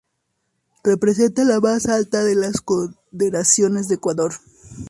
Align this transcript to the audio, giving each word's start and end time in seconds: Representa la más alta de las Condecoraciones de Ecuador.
Representa 0.83 1.43
la 1.43 1.59
más 1.59 1.85
alta 1.85 2.23
de 2.23 2.33
las 2.33 2.59
Condecoraciones 2.61 3.87
de 3.87 3.93
Ecuador. 3.93 4.33